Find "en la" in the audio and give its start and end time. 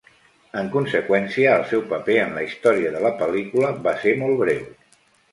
2.21-2.45